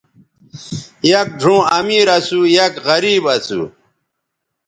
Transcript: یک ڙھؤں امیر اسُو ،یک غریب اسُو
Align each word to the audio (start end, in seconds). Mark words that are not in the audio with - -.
یک 1.11 1.29
ڙھؤں 1.41 1.61
امیر 1.77 2.07
اسُو 2.17 2.39
،یک 2.55 2.73
غریب 2.87 3.23
اسُو 3.35 3.61